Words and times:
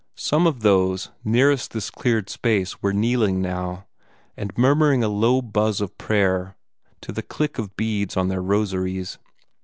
Some 0.17 0.47
of 0.47 0.61
those 0.61 1.11
nearest 1.23 1.73
this 1.73 1.91
cleared 1.91 2.27
space 2.27 2.81
were 2.81 2.91
kneeling 2.91 3.39
now, 3.39 3.85
and 4.35 4.51
murmuring 4.57 5.03
a 5.03 5.07
low 5.07 5.43
buzz 5.43 5.79
of 5.79 5.95
prayer 5.99 6.55
to 7.01 7.11
the 7.11 7.21
click 7.21 7.59
of 7.59 7.75
beads 7.77 8.17
on 8.17 8.27
their 8.27 8.41
rosaries. 8.41 9.19